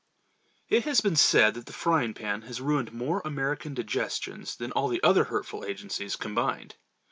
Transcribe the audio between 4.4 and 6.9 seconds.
than all the other hurtful agencies combined.